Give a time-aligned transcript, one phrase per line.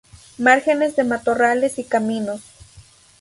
[0.39, 2.41] Márgenes de matorrales y caminos.